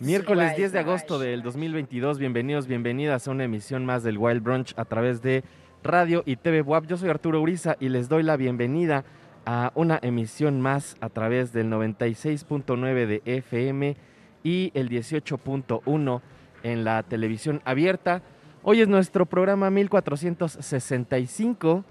[0.00, 4.74] Miércoles 10 de agosto del 2022, bienvenidos, bienvenidas a una emisión más del Wild Brunch
[4.76, 5.44] a través de
[5.84, 6.86] Radio y TV WAP.
[6.86, 9.04] Yo soy Arturo Uriza y les doy la bienvenida
[9.46, 13.96] a una emisión más a través del 96.9 de FM
[14.42, 16.22] y el 18.1
[16.64, 18.22] en la televisión abierta.
[18.64, 21.84] Hoy es nuestro programa 1465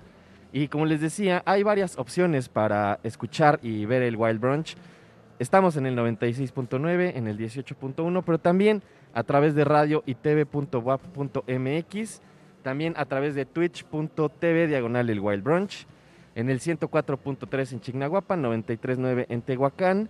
[0.51, 4.75] y como les decía, hay varias opciones para escuchar y ver el Wild Brunch.
[5.39, 8.81] Estamos en el 96.9, en el 18.1, pero también
[9.13, 10.61] a través de radio y tv.wap.mx,
[12.63, 15.85] también a través de twitch.tv diagonal el Wild Brunch,
[16.33, 20.09] en el 104.3 en Chignahuapan, 93.9 en Tehuacán.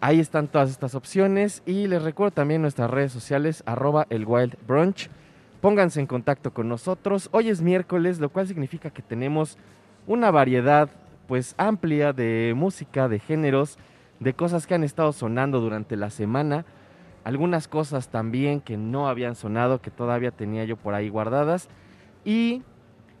[0.00, 4.56] Ahí están todas estas opciones y les recuerdo también nuestras redes sociales, arroba el Wild
[4.66, 5.08] Brunch.
[5.60, 7.28] Pónganse en contacto con nosotros.
[7.30, 9.58] Hoy es miércoles, lo cual significa que tenemos
[10.08, 10.88] una variedad
[11.28, 13.78] pues amplia de música, de géneros,
[14.20, 16.64] de cosas que han estado sonando durante la semana,
[17.24, 21.68] algunas cosas también que no habían sonado, que todavía tenía yo por ahí guardadas.
[22.24, 22.62] Y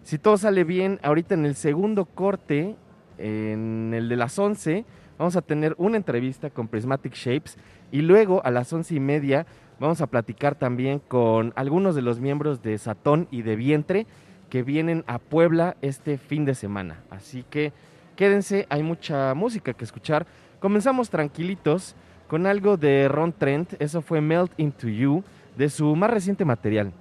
[0.02, 2.76] si todo sale bien, ahorita en el segundo corte,
[3.18, 4.84] en el de las 11,
[5.18, 7.56] vamos a tener una entrevista con Prismatic Shapes
[7.90, 9.46] y luego a las once y media
[9.80, 14.06] vamos a platicar también con algunos de los miembros de Satón y de Vientre
[14.50, 17.02] que vienen a Puebla este fin de semana.
[17.10, 17.72] Así que
[18.14, 20.26] quédense, hay mucha música que escuchar.
[20.60, 21.94] Comenzamos tranquilitos
[22.28, 25.22] con algo de Ron Trent, eso fue Melt Into You,
[25.56, 26.92] de su más reciente material.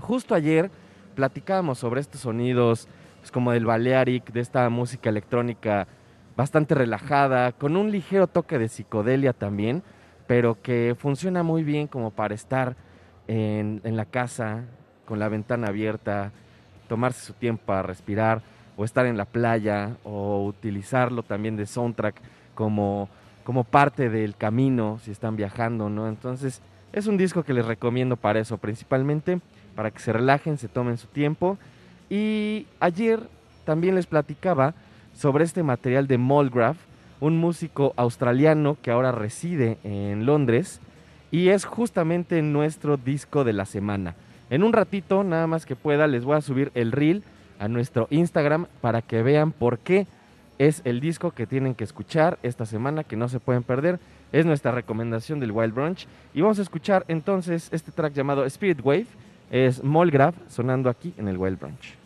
[0.00, 0.68] Justo ayer
[1.14, 2.88] platicábamos sobre estos sonidos,
[3.20, 5.86] pues, como del Balearic, de esta música electrónica
[6.36, 9.84] bastante relajada, con un ligero toque de psicodelia también,
[10.26, 12.74] pero que funciona muy bien como para estar
[13.28, 14.64] en, en la casa,
[15.04, 16.32] con la ventana abierta,
[16.88, 18.42] tomarse su tiempo para respirar,
[18.76, 22.20] o estar en la playa, o utilizarlo también de soundtrack
[22.54, 23.08] como,
[23.44, 26.08] como parte del camino si están viajando, ¿no?
[26.08, 29.40] Entonces es un disco que les recomiendo para eso, principalmente
[29.74, 31.58] para que se relajen, se tomen su tiempo.
[32.10, 33.20] Y ayer
[33.64, 34.74] también les platicaba
[35.14, 36.76] sobre este material de Molgraph,
[37.20, 40.80] un músico australiano que ahora reside en Londres
[41.30, 44.14] y es justamente nuestro disco de la semana.
[44.50, 47.22] En un ratito, nada más que pueda, les voy a subir el reel
[47.58, 50.06] a nuestro Instagram para que vean por qué
[50.58, 53.98] es el disco que tienen que escuchar esta semana, que no se pueden perder.
[54.32, 56.06] Es nuestra recomendación del Wild Brunch.
[56.34, 59.06] Y vamos a escuchar entonces este track llamado Spirit Wave.
[59.50, 62.01] Es Molgraph sonando aquí en el Wild Brunch.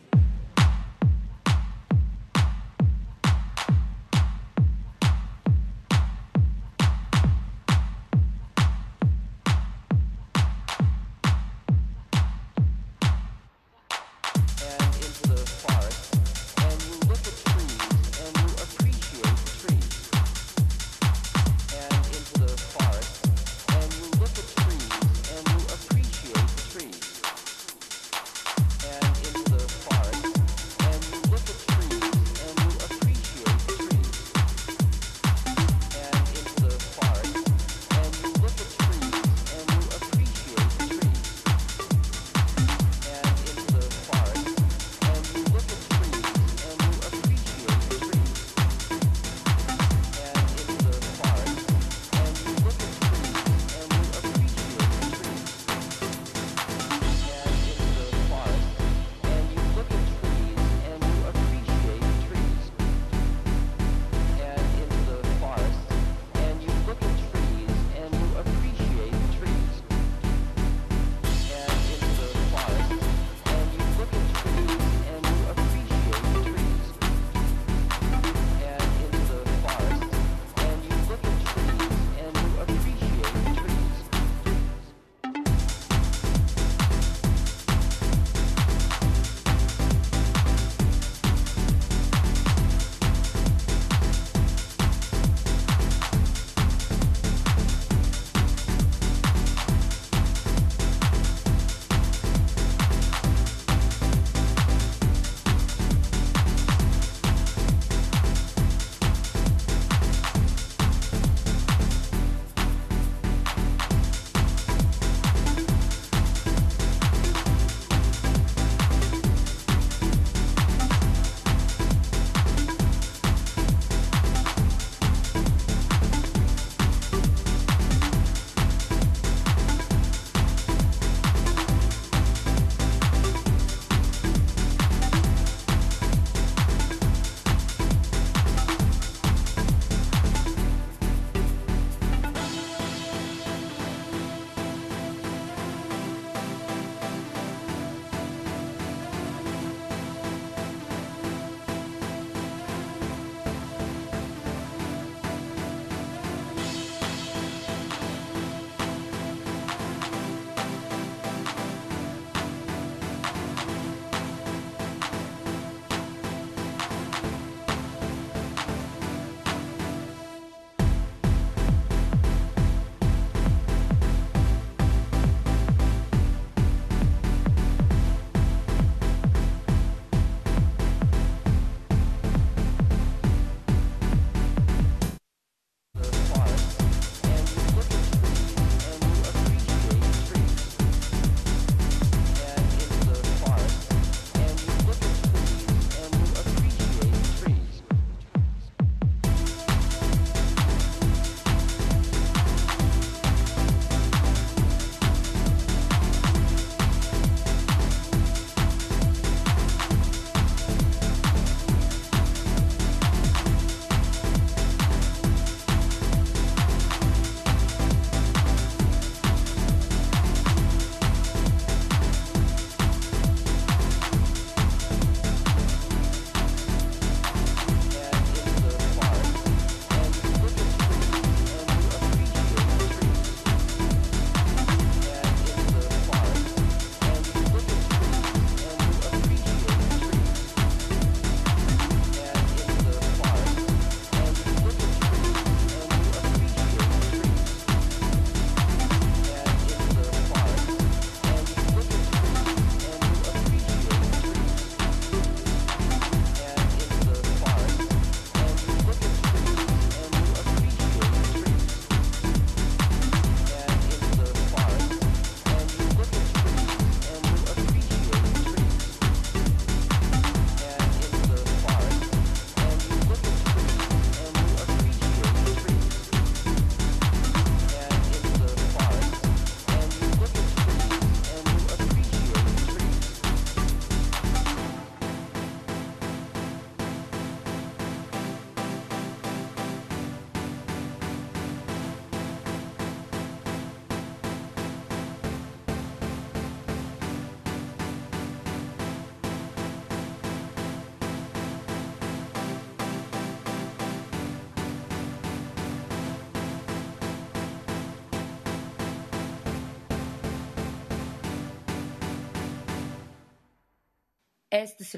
[314.62, 314.94] Este es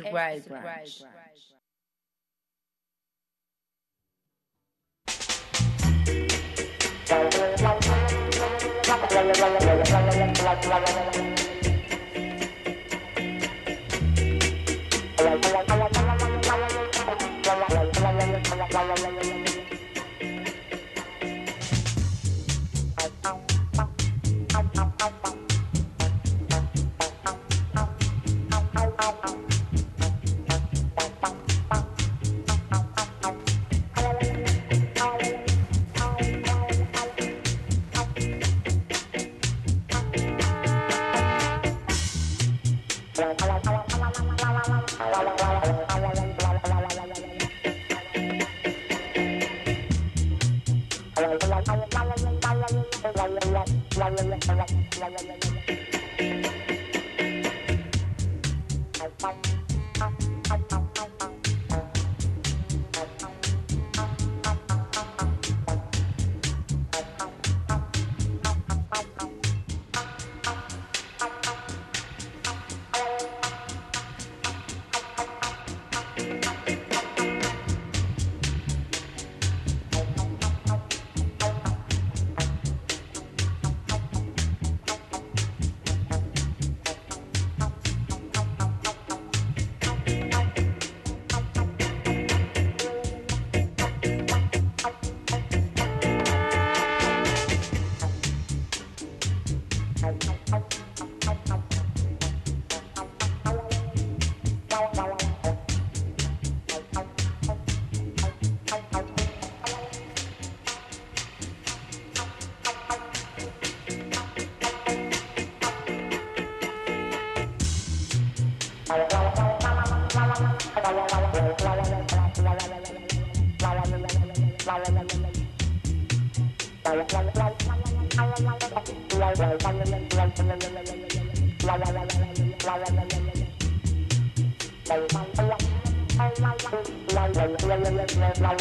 [138.18, 138.57] la la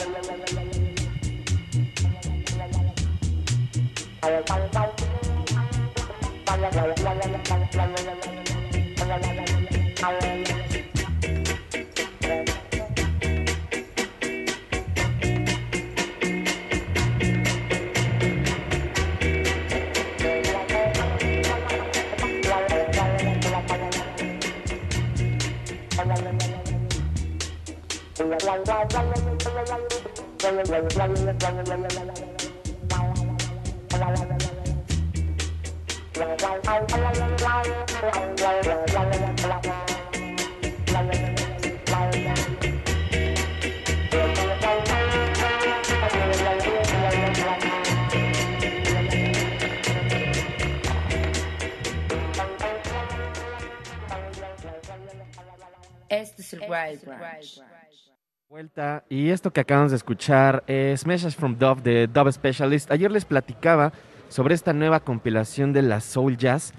[56.54, 56.94] el Wild Branch.
[56.94, 58.08] Es el Wild Branch.
[58.50, 59.04] Vuelta.
[59.10, 62.90] Y esto que acabamos de escuchar es Message from Dove de Dove Specialist.
[62.92, 63.92] Ayer les platicaba
[64.30, 66.74] sobre esta nueva compilación de la Soul Jazz,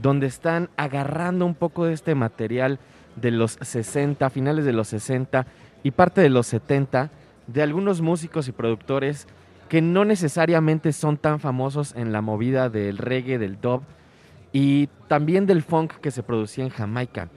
[0.00, 2.78] donde están agarrando un poco de este material
[3.16, 5.44] de los 60, finales de los 60
[5.82, 7.10] y parte de los 70,
[7.48, 9.26] de algunos músicos y productores
[9.68, 13.82] que no necesariamente son tan famosos en la movida del reggae, del dub
[14.52, 17.28] y también del funk que se producía en Jamaica.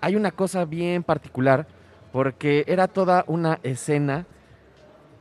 [0.00, 1.66] Hay una cosa bien particular
[2.12, 4.26] porque era toda una escena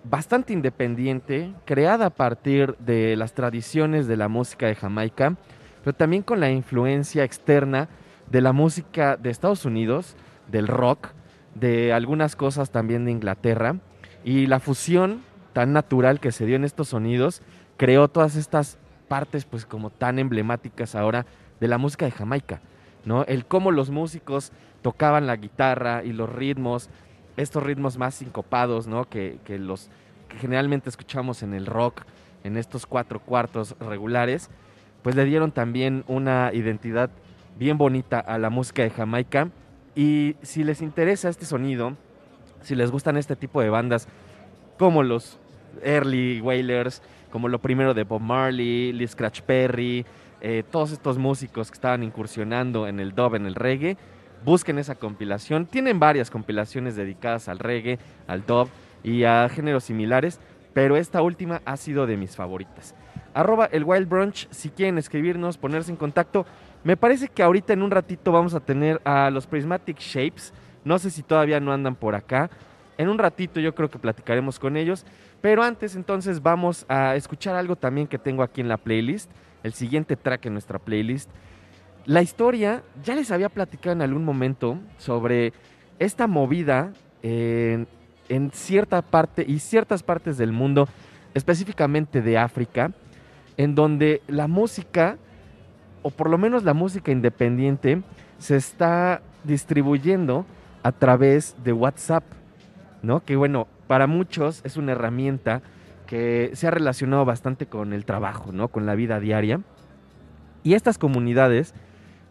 [0.04, 5.36] bastante independiente, creada a partir de las tradiciones de la música de Jamaica,
[5.84, 7.90] pero también con la influencia externa
[8.32, 10.16] de la música de Estados Unidos,
[10.48, 11.10] del rock,
[11.56, 13.76] de algunas cosas también de Inglaterra,
[14.24, 15.22] y la fusión
[15.54, 17.42] tan natural que se dio en estos sonidos
[17.78, 21.26] creó todas estas partes pues como tan emblemáticas ahora
[21.60, 22.62] de la música de Jamaica,
[23.06, 23.24] ¿no?
[23.26, 26.90] El cómo los músicos tocaban la guitarra y los ritmos,
[27.38, 29.10] estos ritmos más sincopados, ¿no?
[29.10, 29.90] Que, que los
[30.28, 32.04] que generalmente escuchamos en el rock,
[32.44, 34.50] en estos cuatro cuartos regulares,
[35.02, 37.10] pues le dieron también una identidad
[37.58, 39.50] bien bonita a la música de Jamaica.
[39.96, 41.96] Y si les interesa este sonido,
[42.62, 44.08] si les gustan este tipo de bandas
[44.78, 45.40] como los
[45.84, 50.06] Early Wailers, como lo primero de Bob Marley, Lee Scratch Perry,
[50.42, 53.98] eh, todos estos músicos que estaban incursionando en el dub, en el reggae,
[54.44, 55.66] busquen esa compilación.
[55.66, 58.70] Tienen varias compilaciones dedicadas al reggae, al dub
[59.04, 60.40] y a géneros similares,
[60.74, 62.96] pero esta última ha sido de mis favoritas.
[63.34, 66.46] arroba el Wild Brunch si quieren escribirnos, ponerse en contacto.
[66.84, 70.54] Me parece que ahorita en un ratito vamos a tener a los Prismatic Shapes.
[70.84, 72.50] No sé si todavía no andan por acá.
[72.98, 75.06] En un ratito yo creo que platicaremos con ellos.
[75.42, 79.30] Pero antes entonces vamos a escuchar algo también que tengo aquí en la playlist.
[79.64, 81.30] El siguiente track en nuestra playlist.
[82.06, 85.54] La historia, ya les había platicado en algún momento sobre
[86.00, 87.88] esta movida en,
[88.52, 90.88] cierta parte y ciertas partes del mundo,
[91.34, 92.92] específicamente de África,
[93.58, 95.18] en donde la música,
[96.02, 98.02] o por lo menos la música independiente,
[98.38, 100.46] se está distribuyendo
[100.84, 102.24] a través de WhatsApp,
[103.02, 103.24] ¿no?
[103.24, 105.62] Que bueno, para muchos es una herramienta
[106.08, 108.70] que se ha relacionado bastante con el trabajo, ¿no?
[108.70, 109.62] Con la vida diaria.
[110.64, 111.74] Y estas comunidades,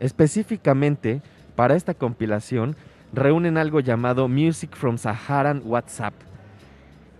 [0.00, 1.22] específicamente
[1.56, 2.76] para esta compilación,
[3.12, 6.14] reúnen algo llamado Music from Saharan WhatsApp.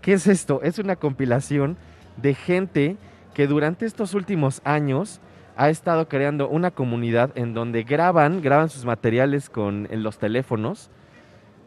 [0.01, 0.61] ¿Qué es esto?
[0.63, 1.77] Es una compilación
[2.17, 2.97] de gente
[3.33, 5.19] que durante estos últimos años
[5.57, 10.89] ha estado creando una comunidad en donde graban, graban sus materiales con, en los teléfonos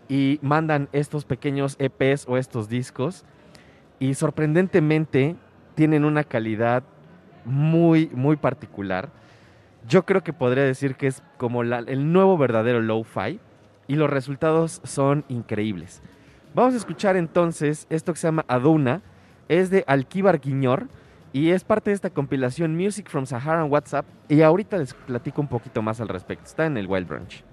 [0.08, 3.24] y mandan estos pequeños EPs o estos discos
[3.98, 5.36] y sorprendentemente
[5.74, 6.82] tienen una calidad
[7.44, 9.10] muy, muy particular.
[9.88, 13.40] Yo creo que podría decir que es como el nuevo verdadero lo-fi
[13.88, 16.02] y los resultados son increíbles.
[16.54, 19.02] Vamos a escuchar entonces esto que se llama Aduna,
[19.48, 20.86] es de Alquíbar Guiñor
[21.32, 25.48] y es parte de esta compilación Music from Sahara WhatsApp y ahorita les platico un
[25.48, 26.44] poquito más al respecto.
[26.44, 27.44] Está en el Wild Branch.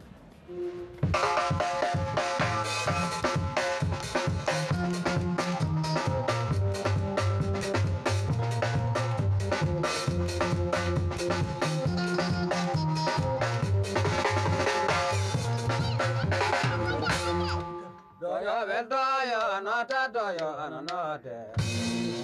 [18.88, 21.36] Doyo no ta doyo ano no te.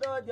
[0.00, 0.29] mundo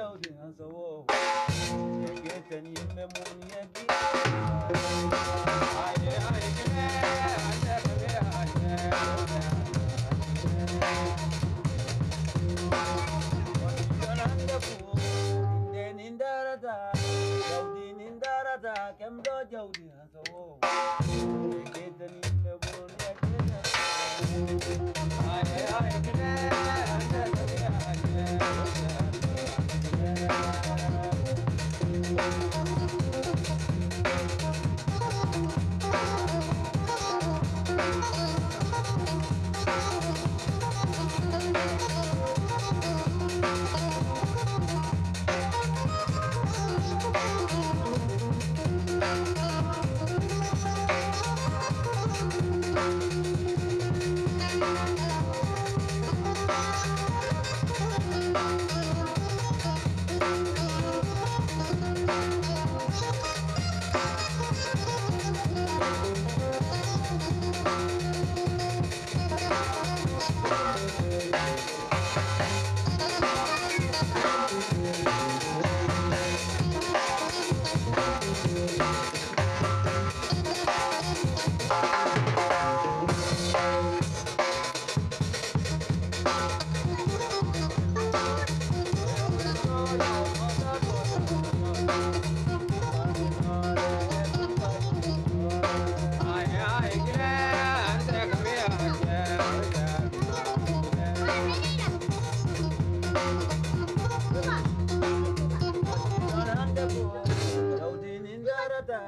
[108.68, 109.00] darata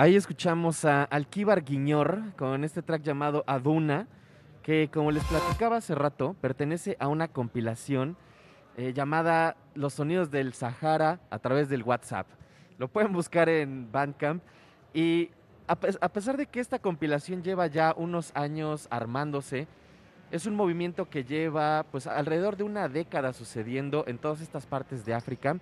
[0.00, 4.08] Ahí escuchamos a Alquíbar Guiñor con este track llamado Aduna,
[4.62, 8.16] que como les platicaba hace rato, pertenece a una compilación
[8.78, 12.26] eh, llamada Los Sonidos del Sahara a través del WhatsApp.
[12.78, 14.42] Lo pueden buscar en Bandcamp
[14.94, 15.32] y
[15.68, 19.68] a, a pesar de que esta compilación lleva ya unos años armándose,
[20.30, 25.04] es un movimiento que lleva pues alrededor de una década sucediendo en todas estas partes
[25.04, 25.58] de África,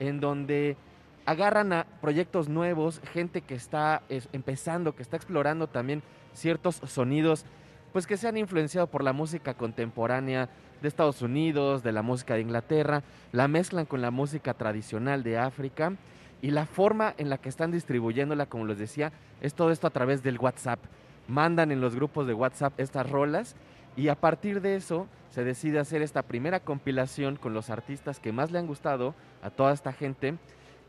[0.00, 0.78] en donde
[1.26, 7.46] agarran a proyectos nuevos, gente que está empezando, que está explorando también ciertos sonidos,
[7.92, 10.48] pues que se han influenciado por la música contemporánea
[10.82, 15.38] de Estados Unidos, de la música de Inglaterra, la mezclan con la música tradicional de
[15.38, 15.94] África
[16.42, 19.90] y la forma en la que están distribuyéndola, como les decía, es todo esto a
[19.90, 20.80] través del WhatsApp.
[21.26, 23.56] Mandan en los grupos de WhatsApp estas rolas
[23.96, 28.32] y a partir de eso se decide hacer esta primera compilación con los artistas que
[28.32, 30.34] más le han gustado a toda esta gente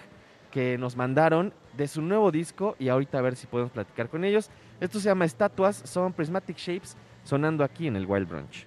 [0.56, 4.24] que nos mandaron de su nuevo disco y ahorita a ver si podemos platicar con
[4.24, 4.50] ellos.
[4.80, 8.66] Esto se llama Estatuas, son Prismatic Shapes, sonando aquí en el Wild Brunch.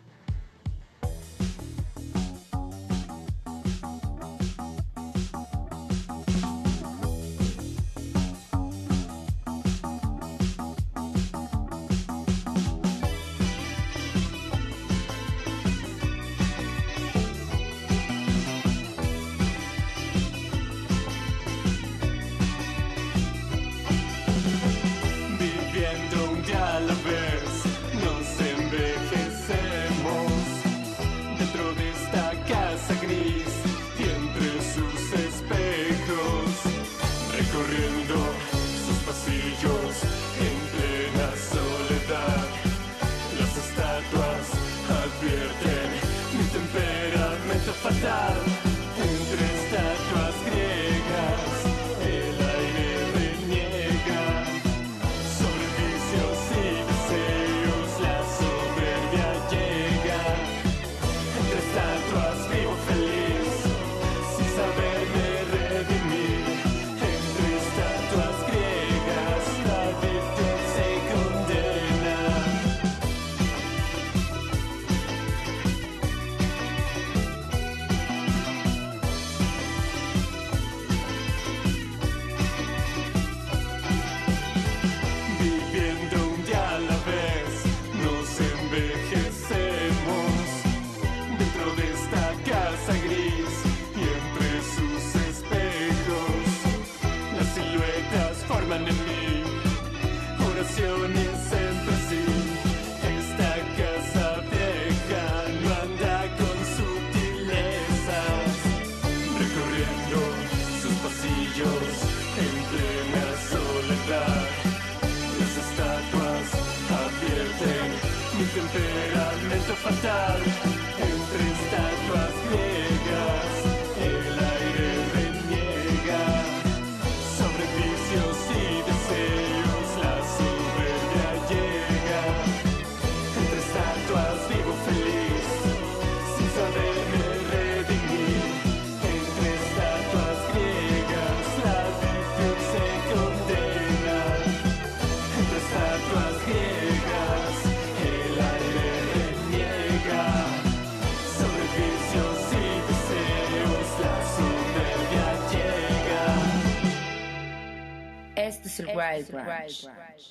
[118.73, 120.78] temperamentos fatal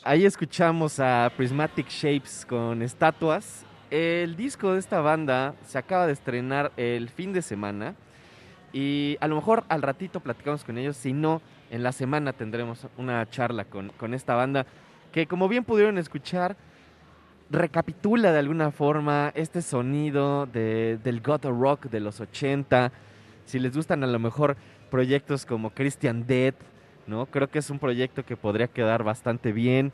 [0.04, 3.64] Ahí escuchamos a Prismatic Shapes con estatuas.
[3.90, 7.96] El disco de esta banda se acaba de estrenar el fin de semana
[8.74, 12.88] Y a lo mejor al ratito platicamos con ellos, si no, en la semana tendremos
[12.98, 14.66] una charla con, con esta banda
[15.12, 16.58] que como bien pudieron escuchar,
[17.50, 22.92] recapitula de alguna forma este sonido de, del gutter rock de los 80.
[23.46, 24.58] Si les gustan a lo mejor
[24.92, 26.54] proyectos como Christian Dead,
[27.08, 27.26] ¿no?
[27.26, 29.92] Creo que es un proyecto que podría quedar bastante bien.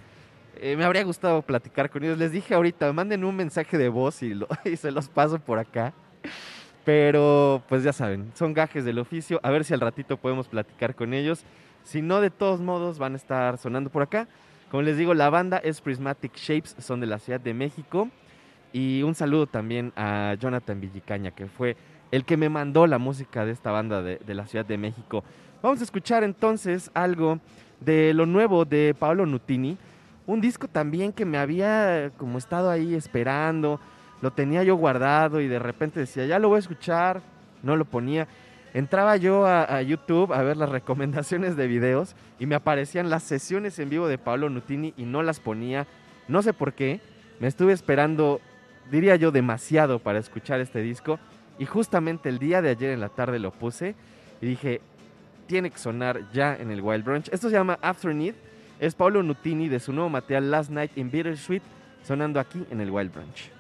[0.58, 2.18] Eh, me habría gustado platicar con ellos.
[2.18, 4.34] Les dije ahorita, manden un mensaje de voz y,
[4.66, 5.94] y se los paso por acá.
[6.86, 9.40] Pero pues ya saben, son gajes del oficio.
[9.44, 11.46] A ver si al ratito podemos platicar con ellos.
[11.84, 14.28] Si no, de todos modos van a estar sonando por acá.
[14.70, 18.10] Como les digo, la banda es Prismatic Shapes, son de la Ciudad de México.
[18.72, 21.78] Y un saludo también a Jonathan Villicaña, que fue
[22.14, 25.24] el que me mandó la música de esta banda de, la Ciudad de México.
[25.64, 27.40] Vamos a escuchar entonces algo
[27.80, 29.80] de lo nuevo de Paolo Nutini.
[30.28, 33.80] Un disco también que me había como estado ahí esperando.
[34.22, 37.20] Lo tenía yo guardado y de repente decía, ya lo voy a escuchar.
[37.64, 38.28] No lo ponía
[38.76, 43.80] entraba yo a, YouTube a ver las recomendaciones de videos y me aparecían las sesiones
[43.80, 45.88] en vivo de Pablo Nutini y no las ponía.
[46.28, 47.02] No sé por qué.
[47.40, 48.40] Me estuve esperando,
[48.92, 51.20] diría yo, demasiado para escuchar este disco.
[51.60, 53.96] Y justamente el día de ayer en la tarde lo puse
[54.42, 54.82] y dije,
[55.48, 57.30] tiene que sonar ya en el Wild Brunch.
[57.32, 58.36] Esto se llama After Need.
[58.80, 61.62] Es Pablo Nutini de su nuevo material Last Night in Bittersweet,
[62.04, 63.53] sonando aquí en el Wild Brunch.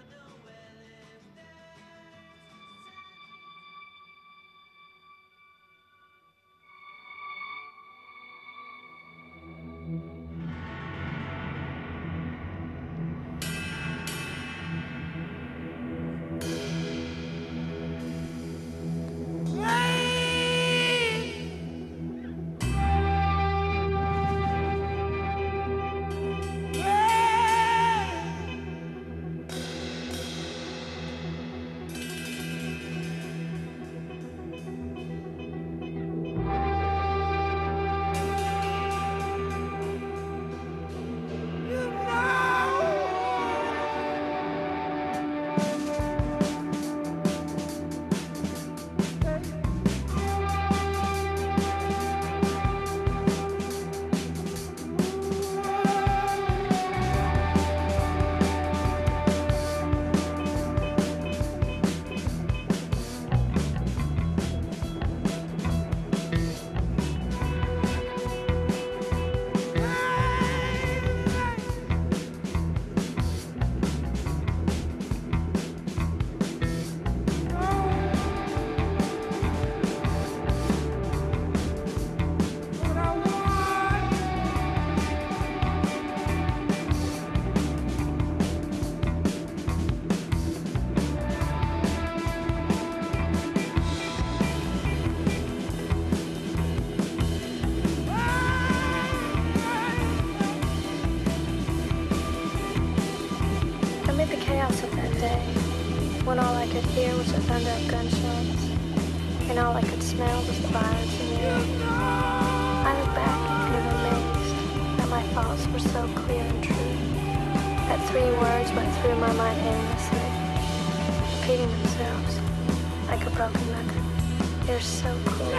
[124.74, 125.52] You're so cool.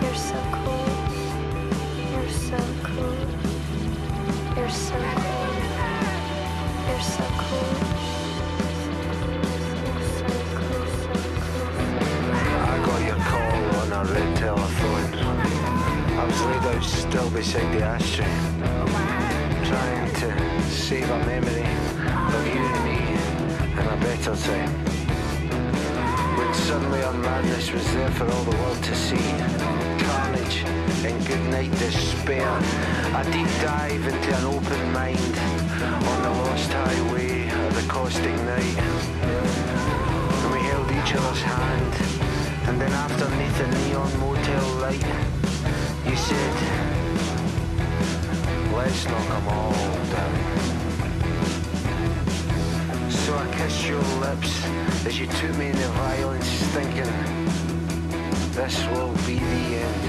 [0.00, 0.88] You're so cool.
[2.10, 3.14] You're so cool.
[4.56, 5.50] You're so cool.
[6.88, 7.68] You're so cool.
[12.64, 15.10] I got your call on a red telephone.
[16.16, 18.36] I was laid out still beside the ashtray,
[19.68, 20.28] trying to
[20.70, 21.68] save a memory
[22.32, 22.98] of you and me
[23.78, 24.85] in a better time
[27.36, 29.28] madness was there for all the world to see.
[30.06, 30.58] Carnage
[31.04, 32.48] and goodnight despair.
[33.20, 35.34] A deep dive into an open mind
[36.10, 38.78] on the lost highway of the caustic night.
[40.40, 41.92] And we held each other's hand.
[42.68, 45.06] And then afterneath a neon motel light,
[46.08, 46.54] you said,
[48.72, 49.76] let's knock them all
[50.14, 50.34] down.
[53.10, 54.75] So I kissed your lips
[55.06, 57.04] as you took me in the violence thinking
[58.50, 60.02] this will be the end.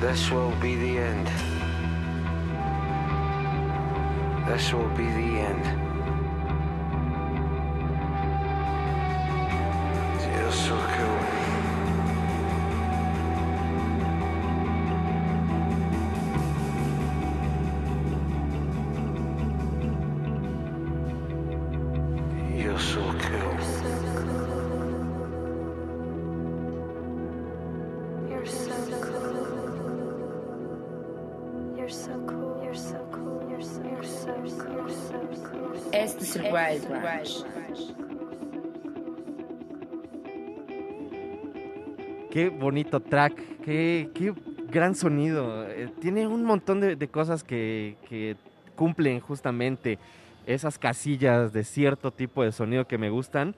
[0.00, 1.26] This will be the end.
[4.46, 5.77] This will be the end.
[35.90, 37.46] Este es el Wild Branch.
[42.30, 43.34] Qué bonito track,
[43.64, 44.34] qué, qué
[44.70, 45.66] gran sonido.
[45.66, 48.36] Eh, tiene un montón de, de cosas que, que
[48.76, 49.98] cumplen justamente
[50.44, 53.54] esas casillas de cierto tipo de sonido que me gustan.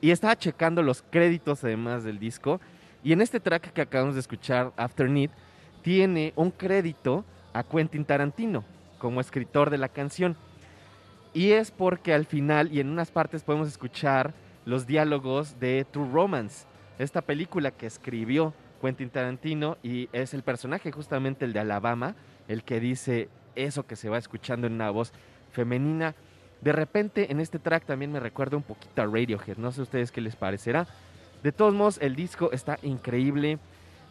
[0.00, 2.60] Y estaba checando los créditos además del disco.
[3.02, 5.30] Y en este track que acabamos de escuchar, After Need,
[5.82, 8.64] tiene un crédito a Quentin Tarantino
[8.98, 10.36] como escritor de la canción.
[11.34, 14.34] Y es porque al final y en unas partes podemos escuchar
[14.64, 16.66] los diálogos de True Romance,
[16.98, 22.14] esta película que escribió Quentin Tarantino y es el personaje justamente el de Alabama,
[22.48, 25.12] el que dice eso que se va escuchando en una voz
[25.50, 26.14] femenina.
[26.60, 30.12] De repente en este track también me recuerda un poquito a Radiohead, no sé ustedes
[30.12, 30.86] qué les parecerá.
[31.42, 33.58] De todos modos, el disco está increíble,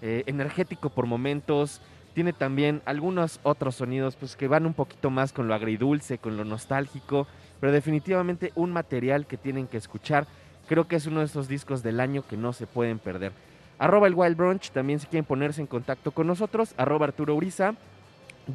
[0.02, 1.82] eh, energético por momentos,
[2.14, 6.38] tiene también algunos otros sonidos pues, que van un poquito más con lo agridulce, con
[6.38, 7.28] lo nostálgico,
[7.60, 10.28] pero definitivamente un material que tienen que escuchar.
[10.68, 13.32] Creo que es uno de esos discos del año que no se pueden perder.
[13.80, 17.76] Arroba el Wild Brunch, también si quieren ponerse en contacto con nosotros, arroba Arturo Uriza.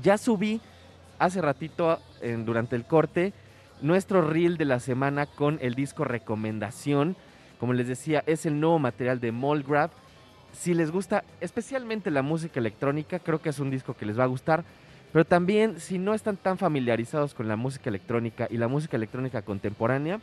[0.02, 0.60] Ya subí
[1.18, 1.98] hace ratito
[2.44, 3.32] durante el corte
[3.80, 7.16] nuestro reel de la semana con el disco recomendación.
[7.58, 9.90] Como les decía, es el nuevo material de Molgrab.
[10.56, 14.24] Si les gusta especialmente la música electrónica, creo que es un disco que les va
[14.24, 14.64] a gustar.
[15.12, 19.42] Pero también si no están tan familiarizados con la música electrónica y la música electrónica
[19.42, 20.18] contemporánea,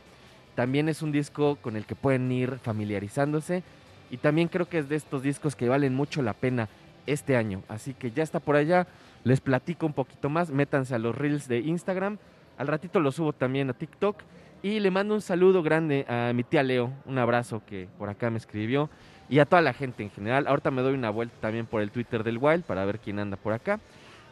[0.54, 3.62] también es un disco con el que pueden ir familiarizándose.
[4.10, 6.68] Y también creo que es de estos discos que valen mucho la pena
[7.06, 7.62] este año.
[7.68, 8.86] Así que ya está por allá.
[9.22, 10.50] Les platico un poquito más.
[10.50, 12.18] Métanse a los reels de Instagram.
[12.58, 14.22] Al ratito lo subo también a TikTok.
[14.62, 16.92] Y le mando un saludo grande a mi tía Leo.
[17.06, 18.90] Un abrazo que por acá me escribió.
[19.28, 20.46] Y a toda la gente en general.
[20.46, 23.36] Ahorita me doy una vuelta también por el Twitter del Wild para ver quién anda
[23.36, 23.80] por acá.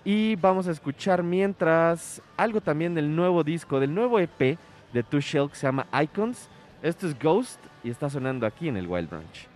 [0.04, 4.58] Y vamos a escuchar mientras algo también del nuevo disco, del nuevo EP
[4.92, 6.48] de Two Shell que se llama Icons.
[6.82, 9.48] Esto es Ghost y está sonando aquí en el Wild Branch.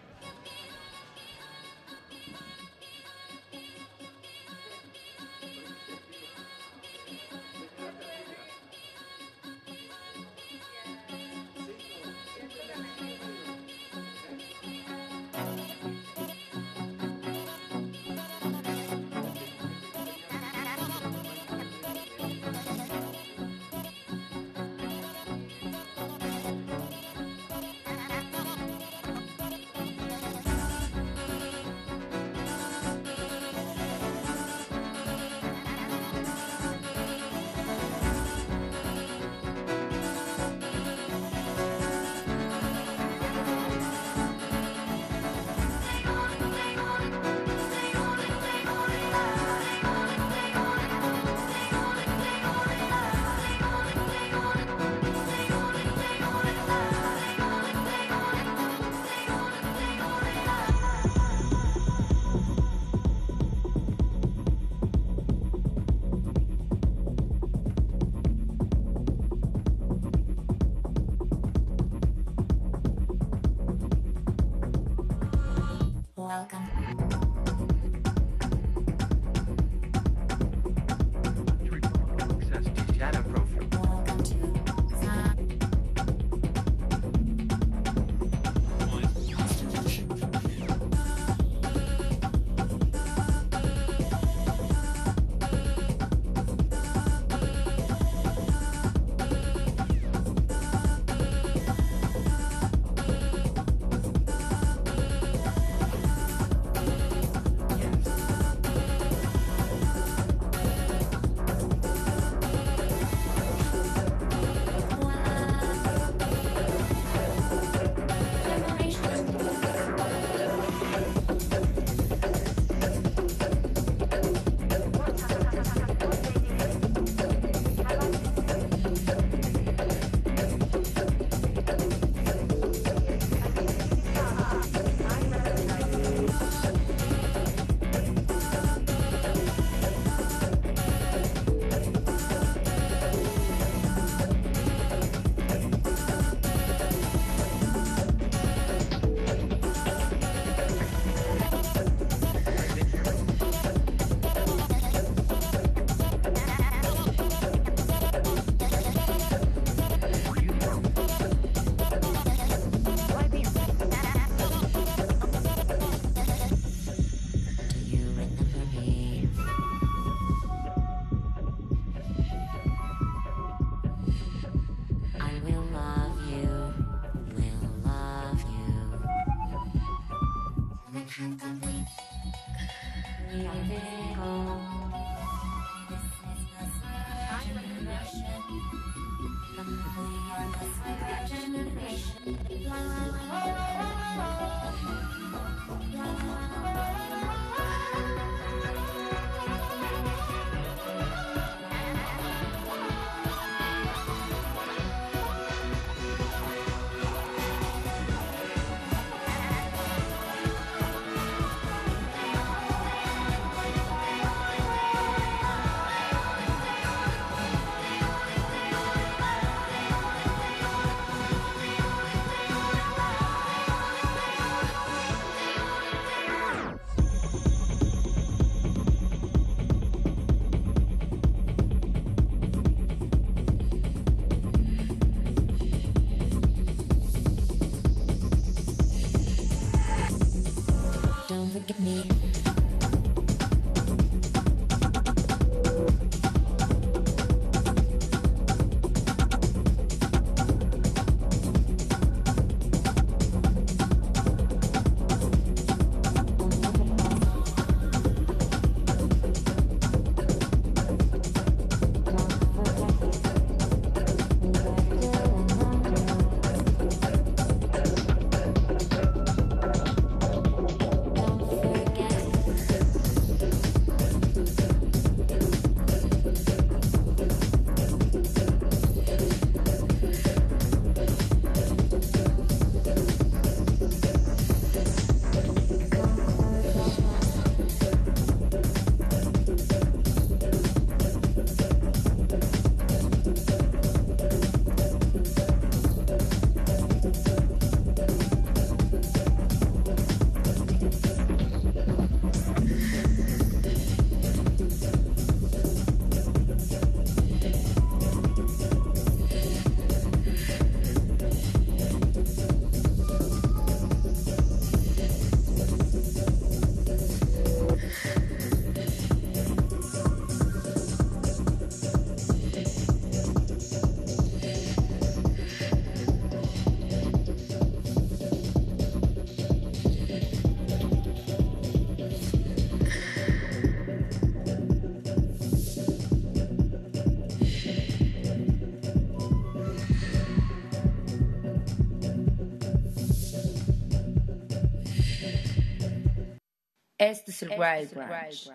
[347.37, 348.51] Este es el Wild Branch.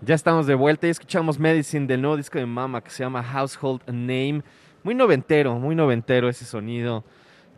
[0.00, 3.22] Ya estamos de vuelta y escuchamos Medicine del nuevo disco de Mama que se llama
[3.22, 4.42] Household Name.
[4.82, 7.04] Muy noventero, muy noventero ese sonido.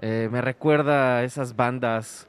[0.01, 2.27] Eh, me recuerda a esas bandas,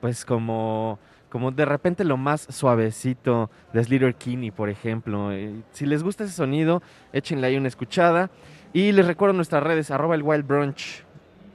[0.00, 5.32] pues como, como de repente lo más suavecito de Slater Kinney, por ejemplo.
[5.32, 6.82] Eh, si les gusta ese sonido,
[7.12, 8.30] échenle ahí una escuchada.
[8.72, 11.02] Y les recuerdo nuestras redes, arroba el Wild Brunch.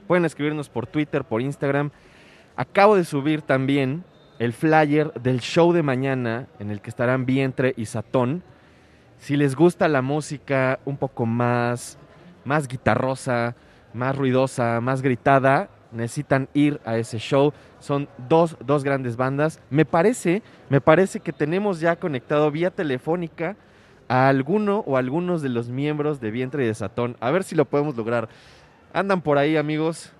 [0.08, 1.90] Pueden escribirnos por Twitter, por Instagram.
[2.56, 4.04] Acabo de subir también
[4.38, 8.42] el flyer del show de mañana en el que estarán Vientre y Satón.
[9.18, 11.98] Si les gusta la música un poco más,
[12.44, 13.54] más guitarrosa,
[13.92, 17.52] más ruidosa, más gritada, necesitan ir a ese show.
[17.78, 19.60] Son dos, dos grandes bandas.
[19.70, 23.56] Me parece, me parece que tenemos ya conectado vía telefónica
[24.08, 27.16] a alguno o algunos de los miembros de Vientre y de Satón.
[27.20, 28.28] A ver si lo podemos lograr.
[28.92, 30.12] Andan por ahí, amigos.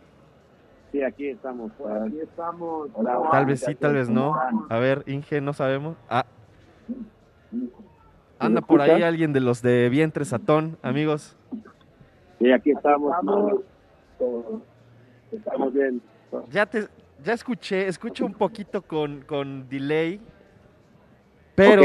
[0.95, 1.73] Sí, aquí estamos.
[2.07, 2.89] Aquí estamos.
[3.33, 4.33] Tal vez sí, tal vez no.
[4.69, 5.97] A ver, Inge, no sabemos.
[6.09, 6.25] Ah.
[8.39, 11.37] Anda por ahí alguien de los de Vientre Satón, amigos.
[12.39, 13.13] Sí, aquí estamos.
[15.33, 16.01] Estamos bien.
[16.51, 16.87] Ya te,
[17.25, 20.21] ya escuché, escucho un poquito con, con delay,
[21.57, 21.83] pero.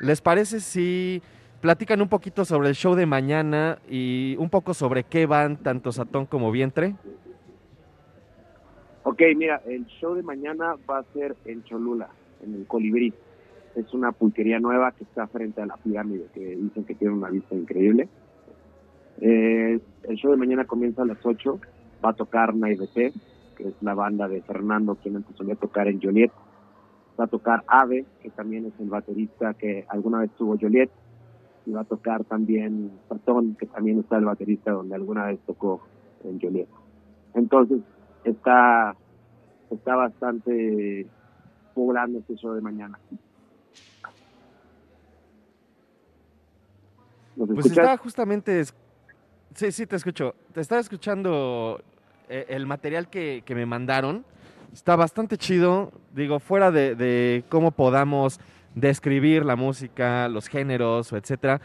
[0.00, 1.22] ¿les parece si
[1.60, 5.92] platican un poquito sobre el show de mañana y un poco sobre qué van tanto
[5.92, 6.96] Satón como Vientre?
[9.10, 12.10] Ok, mira, el show de mañana va a ser en Cholula,
[12.44, 13.12] en el Colibrí.
[13.74, 17.28] Es una pulquería nueva que está frente a la pirámide, que dicen que tiene una
[17.28, 18.08] vista increíble.
[19.20, 19.80] El
[20.14, 21.58] show de mañana comienza a las 8.
[22.04, 23.12] Va a tocar Naivete,
[23.56, 26.30] que es la banda de Fernando, quien antes solía tocar en Joliet.
[27.18, 30.88] Va a tocar Ave, que también es el baterista que alguna vez tuvo Joliet.
[31.66, 35.80] Y va a tocar también Patón, que también está el baterista donde alguna vez tocó
[36.22, 36.68] en Joliet.
[37.34, 37.80] Entonces,
[38.22, 38.94] está,
[39.70, 41.06] está bastante
[41.74, 42.98] poblando este show de mañana.
[47.36, 47.78] ¿Nos Pues escuchas?
[47.78, 48.64] estaba justamente...
[49.54, 50.34] Sí, sí, te escucho.
[50.52, 51.82] Te estaba escuchando
[52.28, 54.24] eh, el material que, que me mandaron.
[54.72, 55.92] Está bastante chido.
[56.14, 58.38] Digo, fuera de, de cómo podamos
[58.74, 61.60] describir la música, los géneros, etcétera.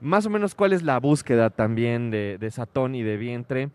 [0.00, 3.70] Más o menos cuál es la búsqueda también de, de Satón y de Vientre.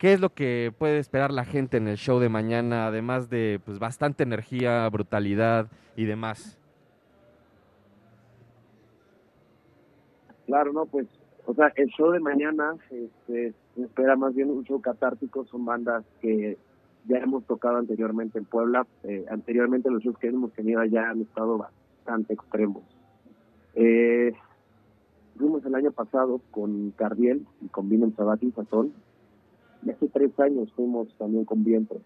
[0.00, 3.60] ¿Qué es lo que puede esperar la gente en el show de mañana, además de
[3.62, 6.58] pues, bastante energía, brutalidad y demás?
[10.46, 11.06] Claro, no, pues,
[11.44, 16.02] o sea, el show de mañana este, espera más bien un show catártico, son bandas
[16.22, 16.56] que
[17.06, 21.20] ya hemos tocado anteriormente en Puebla, eh, anteriormente los shows que hemos tenido allá han
[21.20, 22.84] estado bastante extremos.
[23.74, 24.32] Eh,
[25.36, 28.94] fuimos el año pasado con Cardiel y con Vino Sabati y Sazón,
[29.84, 32.00] y hace tres años fuimos también con Vientre.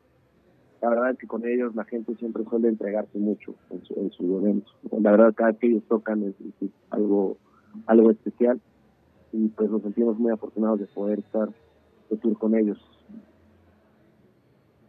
[0.80, 4.10] La verdad es que con ellos la gente siempre suele entregarse mucho en su, en
[4.12, 4.70] su evento.
[5.00, 7.36] La verdad, cada vez que ellos tocan es, es algo
[7.86, 8.60] algo especial
[9.32, 11.48] y pues nos sentimos muy afortunados de poder estar
[12.10, 12.78] de tour con ellos.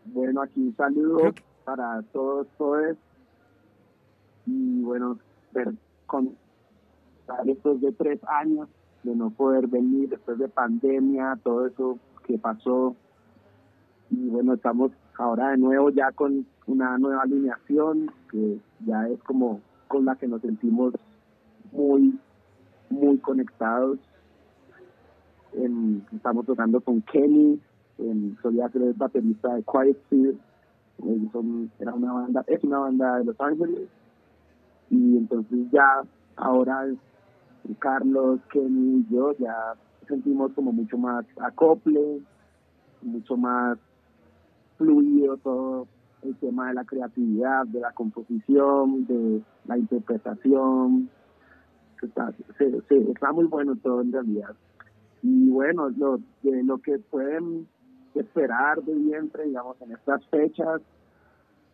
[0.06, 2.96] Bueno, aquí un saludo que- para todos, todos
[4.46, 5.18] y bueno,
[5.52, 5.74] ver
[6.06, 6.36] con
[7.48, 8.70] estos de tres años
[9.02, 12.96] de no poder venir después de pandemia, todo eso que pasó
[14.10, 19.62] y bueno, estamos ahora de nuevo ya con una nueva alineación que ya es como
[19.88, 20.94] con la que nos sentimos
[21.72, 22.18] muy
[22.90, 24.00] muy conectados.
[25.54, 27.60] Em, estamos tocando con Kenny,
[27.98, 30.34] em, solía ser el baterista de Quiet Fear.
[31.80, 33.90] Era una banda, es una banda de Los Ángeles.
[34.90, 36.04] Y entonces ya
[36.36, 36.88] ahora
[37.80, 42.22] Carlos, Kenny y yo ya sentimos como mucho más acople,
[43.01, 43.78] mucho más
[44.78, 45.88] fluido todo
[46.24, 51.10] el tema de la creatividad, de la composición, de la interpretación,
[52.01, 54.56] está, muy bueno todo en realidad.
[55.22, 57.68] Y bueno, lo, de lo que pueden
[58.14, 60.82] esperar de vientre, digamos, en estas fechas,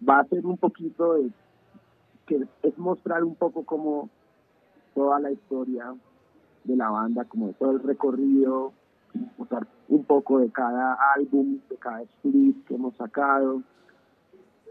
[0.08, 1.16] va a ser un poquito
[2.26, 4.10] que es mostrar un poco como
[4.96, 5.94] toda la historia
[6.64, 8.74] de la banda, como de todo el recorrido,
[9.38, 13.62] mostrar un poco de cada álbum, de cada split que hemos sacado,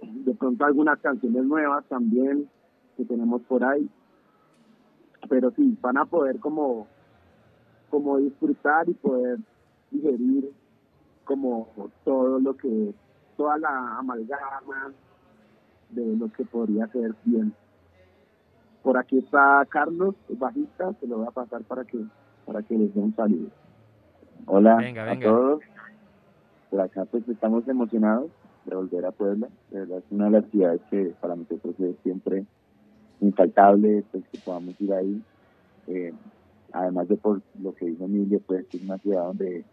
[0.03, 2.49] de pronto algunas canciones nuevas también
[2.97, 3.89] que tenemos por ahí
[5.29, 6.87] pero sí, van a poder como,
[7.91, 9.39] como disfrutar y poder
[9.91, 10.53] digerir
[11.25, 11.69] como
[12.05, 12.93] todo lo que,
[13.37, 14.93] toda la amalgama
[15.91, 17.55] de lo que podría ser bien.
[18.83, 21.99] Por aquí está Carlos, bajista, se lo voy a pasar para que,
[22.47, 23.49] para que les dé un saludo.
[24.47, 25.29] Hola Venga, venga.
[25.29, 25.63] a todos.
[26.71, 28.31] Por acá pues estamos emocionados
[28.65, 29.49] de volver a Puebla.
[29.71, 32.47] De verdad es una de las ciudades que para nosotros es siempre
[33.21, 35.23] infaltable pues, que podamos ir ahí.
[35.87, 36.15] Eh,
[36.73, 39.65] además de por lo que dijo Emilio, pues es una ciudad donde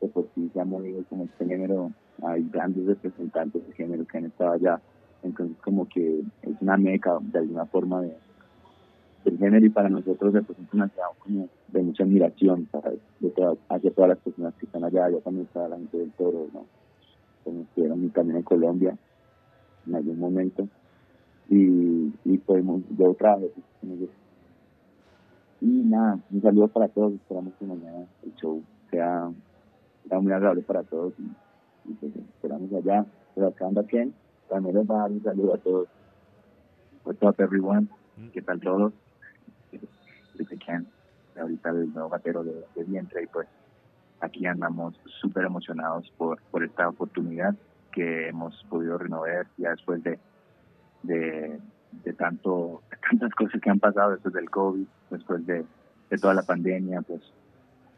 [0.00, 1.92] de por sí se ha movido como este género,
[2.22, 4.80] hay grandes representantes de género que han estado allá,
[5.22, 8.16] entonces como que es una meca de alguna forma de,
[9.24, 12.98] del género y para nosotros representa una ciudad como de mucha admiración ¿sabes?
[13.20, 16.12] de todas, hacia todas las personas que están allá, allá también está la gente del
[16.12, 16.64] toro, ¿no?
[17.44, 18.96] como estuvieron también en Colombia
[19.86, 20.68] en algún momento
[21.48, 23.50] y, y podemos yo trabajé
[23.80, 24.10] con ellos
[25.60, 28.60] y nada, un saludo para todos, esperamos que mañana el show
[28.90, 29.30] sea,
[30.08, 34.12] sea muy agradable para todos y, y pues esperamos allá, pero acá anda Ken,
[34.48, 35.88] también les va a dar un saludo a todos.
[37.04, 37.88] What's up everyone?
[38.32, 38.92] ¿Qué tal todos?
[40.64, 40.86] Ken,
[41.38, 43.48] ahorita el nuevo batero de, de vientre y pues
[44.20, 47.54] aquí andamos súper emocionados por, por esta oportunidad
[47.90, 50.18] que hemos podido renovar ya después de,
[51.02, 51.58] de,
[52.04, 55.64] de tanto de tantas cosas que han pasado después del COVID, después de,
[56.10, 57.20] de toda la pandemia, pues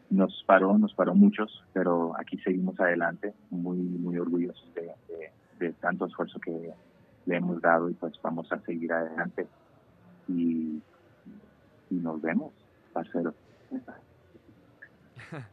[0.09, 5.73] nos paró, nos paró muchos, pero aquí seguimos adelante, muy, muy orgullosos de, de, de
[5.73, 6.73] tanto esfuerzo que
[7.25, 9.47] le hemos dado y pues vamos a seguir adelante.
[10.27, 10.81] Y,
[11.89, 12.51] y nos vemos,
[12.93, 13.33] parcero.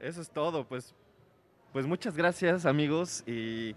[0.00, 0.94] Eso es todo, pues,
[1.72, 3.74] pues muchas gracias amigos y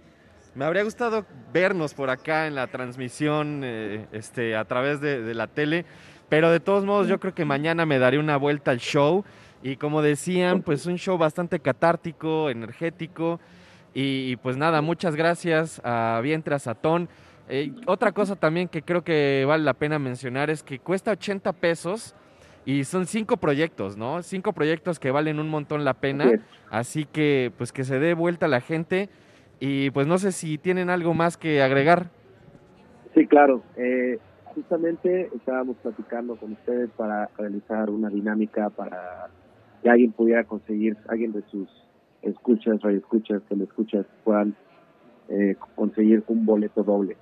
[0.56, 5.48] me habría gustado vernos por acá en la transmisión eh, este, a través de, la
[5.48, 5.86] tele,
[6.30, 9.24] pero de todos modos yo creo que mañana me daré una vuelta al show
[9.62, 13.40] y como decían, pues un show bastante catártico, energético
[13.94, 17.10] y, pues nada, muchas gracias a Vientre, Satón.
[17.50, 21.54] Eh, otra cosa también que creo que vale la pena mencionar es que cuesta 80
[21.54, 22.16] pesos
[22.66, 24.22] y son cinco proyectos, ¿no?
[24.22, 26.30] Cinco proyectos que valen un montón la pena.
[26.70, 29.10] Así que pues que se dé vuelta la gente
[29.60, 32.08] y pues no sé si tienen algo más que agregar.
[33.16, 33.64] Sí, claro.
[33.78, 34.20] Eh,
[34.54, 39.30] justamente estábamos platicando con ustedes para realizar una dinámica para
[39.82, 41.70] que alguien pudiera conseguir, alguien de sus
[42.22, 44.56] escuchas, radioescuchas, escuchas puedan
[45.30, 47.18] eh, conseguir un boleto doble.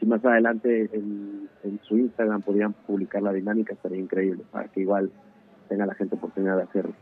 [0.00, 4.80] Si más adelante en, en su Instagram podrían publicar la dinámica, estaría increíble para que
[4.80, 5.10] igual
[5.68, 6.94] tenga la gente oportunidad de hacerlo.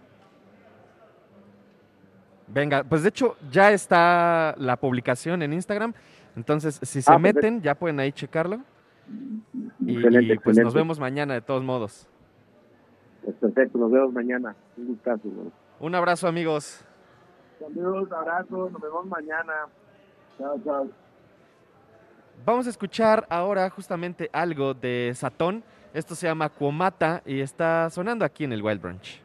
[2.48, 5.94] Venga, pues de hecho ya está la publicación en Instagram,
[6.36, 7.40] entonces si se Ah, perfecto.
[7.40, 8.61] meten ya pueden ahí checarlo
[9.80, 12.07] y, excelente, y, pues nos vemos mañana de todos modos.
[13.24, 14.55] Pues perfecto, nos vemos mañana.
[14.76, 15.28] Un gustazo.
[15.80, 16.84] Un abrazo amigos.
[17.59, 19.53] Saludos, abrazos, nos vemos mañana.
[22.45, 25.62] Vamos a escuchar ahora justamente algo de Satón.
[25.95, 29.22] Esto se llama Cuomata y está sonando aquí en el Wild Branch.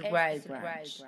[0.00, 1.04] Wild Branch.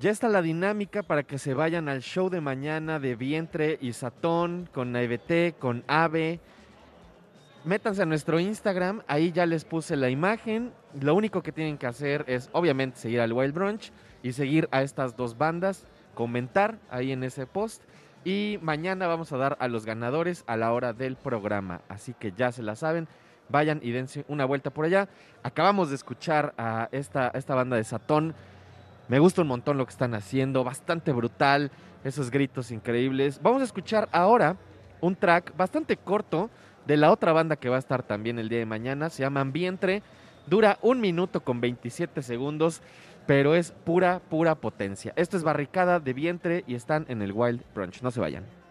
[0.00, 3.92] Ya está la dinámica para que se vayan al show de mañana de Vientre y
[3.92, 6.40] Satón con Naivete, con Ave.
[7.64, 10.72] Métanse a nuestro Instagram, ahí ya les puse la imagen.
[11.00, 14.82] Lo único que tienen que hacer es obviamente seguir al Wild Brunch y seguir a
[14.82, 17.82] estas dos bandas, comentar ahí en ese post.
[18.24, 21.82] Y mañana vamos a dar a los ganadores a la hora del programa.
[21.88, 23.06] Así que ya se la saben,
[23.52, 25.08] vayan y dense una vuelta por allá.
[25.42, 28.34] Acabamos de escuchar a esta, esta banda de Satón.
[29.08, 31.70] Me gusta un montón lo que están haciendo, bastante brutal,
[32.02, 33.40] esos gritos increíbles.
[33.42, 34.56] Vamos a escuchar ahora
[35.00, 36.50] un track bastante corto
[36.86, 39.10] de la otra banda que va a estar también el día de mañana.
[39.10, 40.02] Se llama Vientre.
[40.46, 42.82] Dura un minuto con 27 segundos,
[43.26, 45.12] pero es pura, pura potencia.
[45.14, 48.02] Esto es Barricada de Vientre y están en el Wild Brunch.
[48.02, 48.61] No se vayan.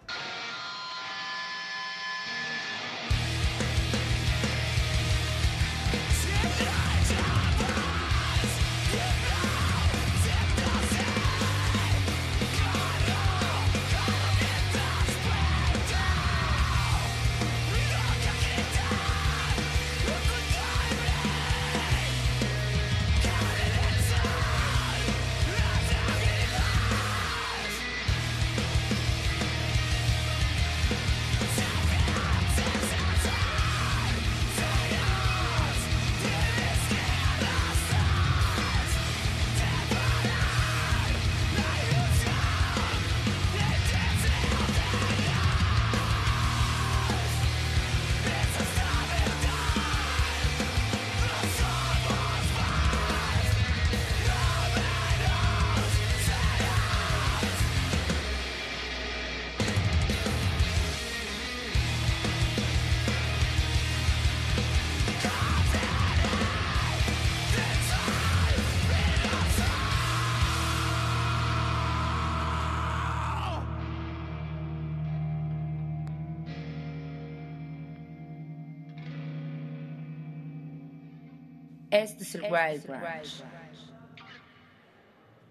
[82.51, 83.43] Wild Branch.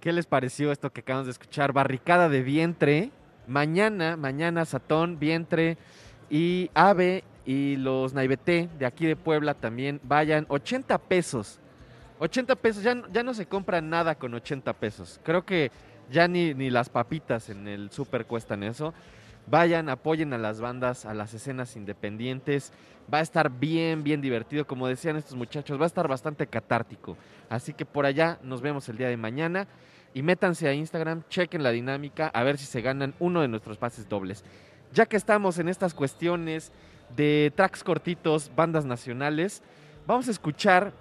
[0.01, 1.73] ¿Qué les pareció esto que acabamos de escuchar?
[1.73, 3.11] Barricada de vientre.
[3.47, 5.77] Mañana, mañana Satón, vientre
[6.31, 10.47] y Ave y los Naiveté de aquí de Puebla también vayan.
[10.49, 11.59] 80 pesos.
[12.19, 15.21] 80 pesos, ya, ya no se compra nada con 80 pesos.
[15.23, 15.71] Creo que
[16.11, 18.93] ya ni, ni las papitas en el súper cuestan eso.
[19.51, 22.73] Vayan, apoyen a las bandas, a las escenas independientes.
[23.13, 24.65] Va a estar bien, bien divertido.
[24.65, 27.17] Como decían estos muchachos, va a estar bastante catártico.
[27.49, 29.67] Así que por allá nos vemos el día de mañana.
[30.15, 33.77] Y métanse a Instagram, chequen la dinámica, a ver si se ganan uno de nuestros
[33.77, 34.45] pases dobles.
[34.93, 36.71] Ya que estamos en estas cuestiones
[37.17, 39.63] de tracks cortitos, bandas nacionales,
[40.07, 40.93] vamos a escuchar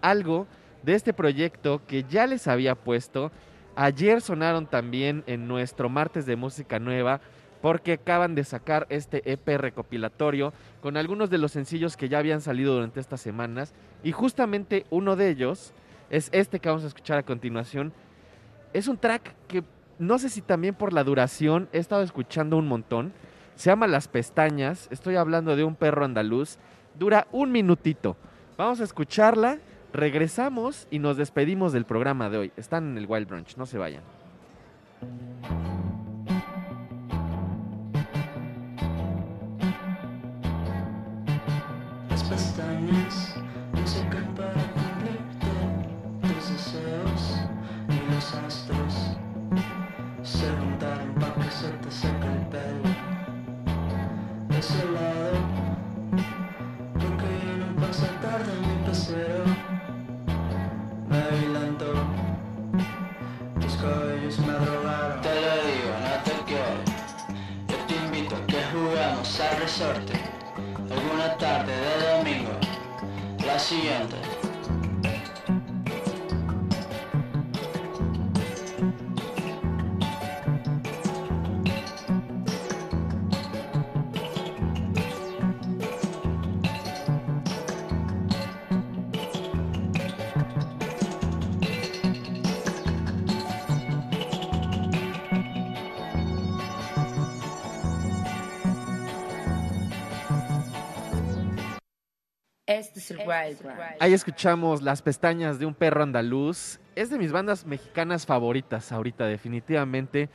[0.00, 0.46] algo
[0.82, 3.32] de este proyecto que ya les había puesto.
[3.74, 7.20] Ayer sonaron también en nuestro martes de música nueva
[7.60, 12.40] porque acaban de sacar este EP recopilatorio con algunos de los sencillos que ya habían
[12.40, 15.72] salido durante estas semanas y justamente uno de ellos
[16.10, 17.92] es este que vamos a escuchar a continuación.
[18.72, 19.64] Es un track que
[19.98, 23.12] no sé si también por la duración he estado escuchando un montón.
[23.56, 26.58] Se llama Las Pestañas, estoy hablando de un perro andaluz,
[26.98, 28.16] dura un minutito.
[28.56, 29.58] Vamos a escucharla,
[29.92, 32.52] regresamos y nos despedimos del programa de hoy.
[32.56, 34.02] Están en el Wild Brunch, no se vayan.
[50.38, 52.88] Se juntaron para que se te seque el pelo.
[54.48, 55.34] De ese lado,
[56.92, 59.44] porque ya no pasa tarde en mi pecero.
[61.08, 61.46] Me vi
[63.60, 65.20] tus cabellos me drogaron.
[65.22, 66.82] Te lo digo, no te quiero.
[67.70, 70.12] Yo te invito a que juguemos al resorte.
[70.88, 72.52] Alguna tarde de domingo,
[73.44, 74.37] la siguiente.
[102.68, 103.96] Este es el Wild Branch.
[103.98, 106.78] Ahí escuchamos Las pestañas de un perro andaluz.
[106.94, 110.28] Es de mis bandas mexicanas favoritas ahorita, definitivamente.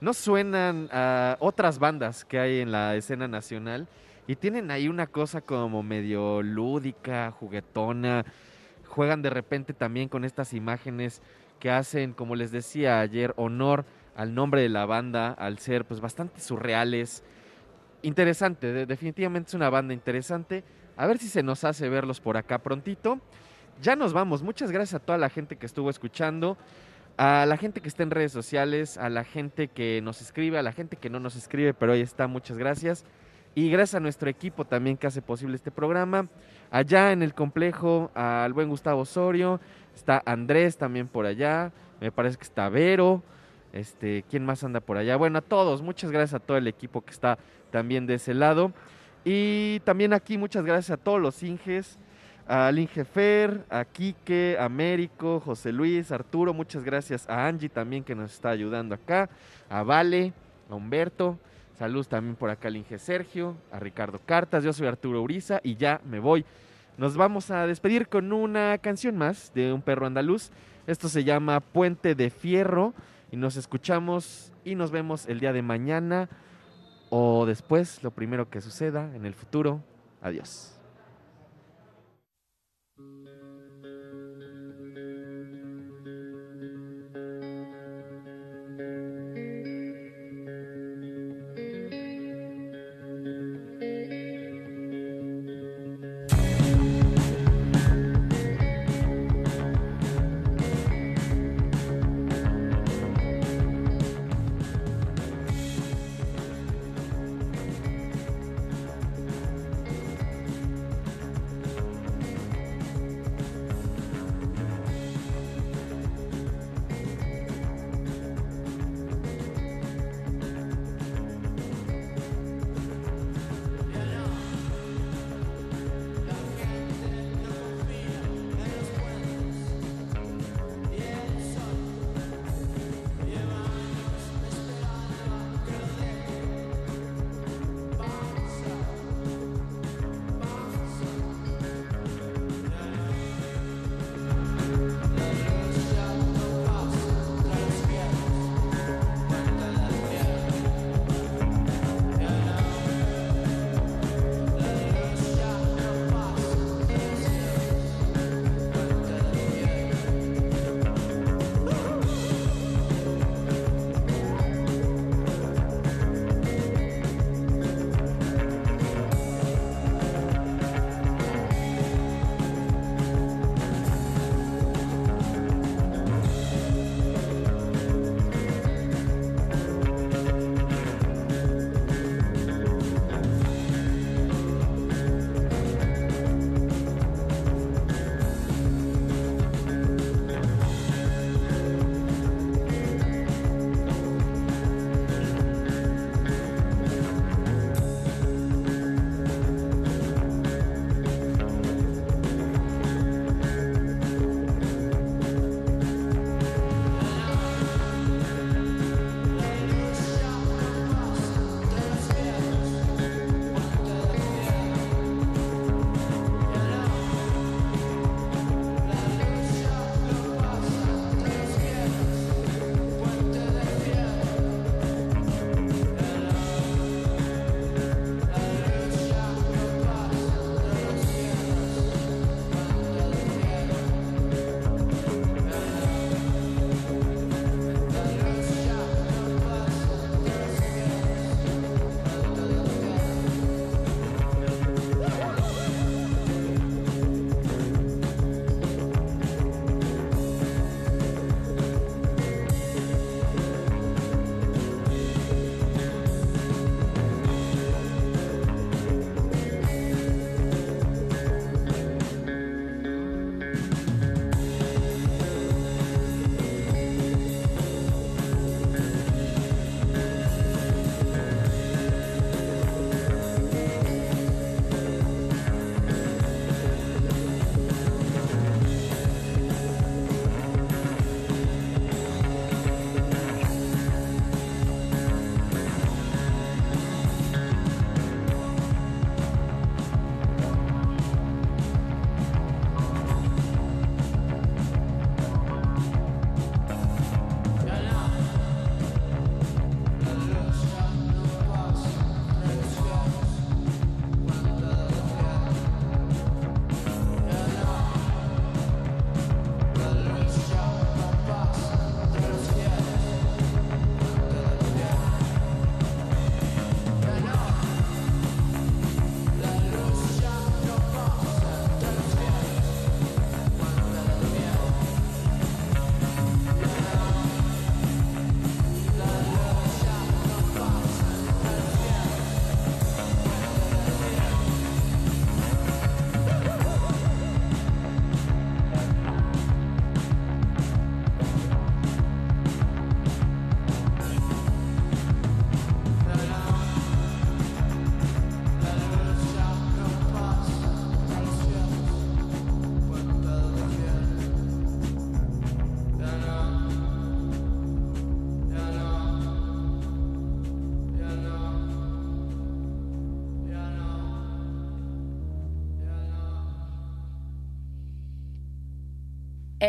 [0.00, 3.86] no suenan a otras bandas que hay en la escena nacional
[4.26, 8.24] y tienen ahí una cosa como medio lúdica, juguetona.
[8.88, 11.22] Juegan de repente también con estas imágenes
[11.60, 13.84] que hacen, como les decía ayer, honor
[14.16, 17.22] al nombre de la banda, al ser pues bastante surreales.
[18.02, 20.64] Interesante, de- definitivamente es una banda interesante.
[21.02, 23.18] A ver si se nos hace verlos por acá prontito.
[23.80, 24.44] Ya nos vamos.
[24.44, 26.56] Muchas gracias a toda la gente que estuvo escuchando,
[27.16, 30.62] a la gente que está en redes sociales, a la gente que nos escribe, a
[30.62, 32.28] la gente que no nos escribe, pero ahí está.
[32.28, 33.04] Muchas gracias.
[33.56, 36.28] Y gracias a nuestro equipo también que hace posible este programa.
[36.70, 39.58] Allá en el complejo, al buen Gustavo Osorio,
[39.96, 43.24] está Andrés también por allá, me parece que está Vero,
[43.72, 45.16] este, ¿quién más anda por allá?
[45.16, 47.38] Bueno, a todos, muchas gracias a todo el equipo que está
[47.72, 48.72] también de ese lado.
[49.24, 51.96] Y también aquí muchas gracias a todos los Inges,
[52.46, 58.02] al Inge Fer, a Quique, a Américo, José Luis, Arturo, muchas gracias a Angie también
[58.02, 59.30] que nos está ayudando acá,
[59.70, 60.32] a Vale,
[60.68, 61.38] a Humberto,
[61.78, 65.76] saludos también por acá al Inge Sergio, a Ricardo Cartas, yo soy Arturo Uriza y
[65.76, 66.44] ya me voy.
[66.98, 70.50] Nos vamos a despedir con una canción más de un perro andaluz.
[70.86, 72.92] Esto se llama Puente de Fierro
[73.30, 76.28] y nos escuchamos y nos vemos el día de mañana
[77.14, 79.84] o después, lo primero que suceda en el futuro.
[80.22, 80.81] Adiós.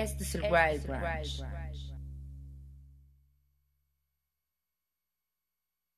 [0.04, 1.44] Este es el Wild Branch.